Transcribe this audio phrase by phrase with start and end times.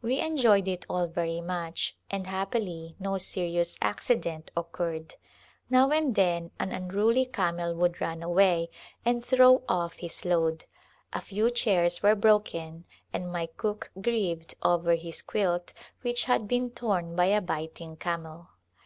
[0.00, 5.16] We enjoyed it all very much, and happily no serious accident occurred.
[5.68, 8.70] Now and then an unruly camel would run away
[9.04, 10.64] and throw off his load.
[11.12, 16.70] A few chairs were broken and my cook grieved over his quilt which had been
[16.70, 18.48] torn by a biting camel.